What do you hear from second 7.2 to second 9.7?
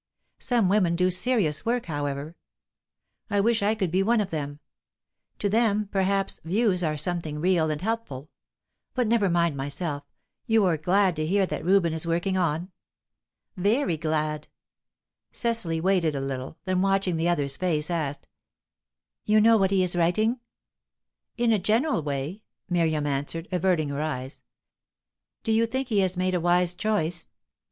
real and helpful. But never mind